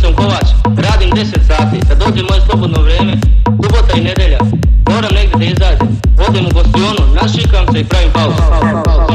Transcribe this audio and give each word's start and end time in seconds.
sam 0.00 0.14
Kovač, 0.14 0.48
radim 0.64 1.10
10 1.10 1.24
sati, 1.46 1.80
kad 1.88 1.98
dođe 1.98 2.22
moje 2.22 2.40
slobodno 2.46 2.82
vrijeme, 2.82 3.12
subota 3.44 3.96
i 3.96 4.00
nedelja, 4.00 4.38
moram 4.88 5.14
negdje 5.14 5.36
da 5.38 5.44
izađem, 5.44 5.88
odem 6.28 6.46
u 6.46 6.50
gostionu, 6.54 7.14
našikam 7.22 7.66
se 7.72 7.80
i 7.80 7.84
pravim 7.84 8.10
pauzu. 8.12 9.05